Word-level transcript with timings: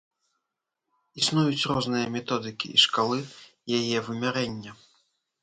Існуюць 1.21 1.67
розныя 1.73 2.07
методыкі 2.15 2.67
і 2.79 2.83
шкалы 2.85 3.19
яе 3.79 3.97
вымярэння. 4.09 4.71